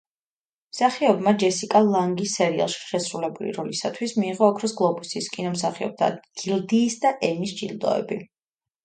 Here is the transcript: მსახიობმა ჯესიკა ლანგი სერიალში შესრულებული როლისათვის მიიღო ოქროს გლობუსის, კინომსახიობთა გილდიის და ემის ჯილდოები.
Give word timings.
მსახიობმა 0.75 1.33
ჯესიკა 1.41 1.81
ლანგი 1.89 2.25
სერიალში 2.31 2.81
შესრულებული 2.93 3.53
როლისათვის 3.57 4.15
მიიღო 4.23 4.47
ოქროს 4.55 4.73
გლობუსის, 4.79 5.29
კინომსახიობთა 5.37 6.09
გილდიის 6.45 6.97
და 7.05 7.13
ემის 7.29 7.55
ჯილდოები. 7.61 8.19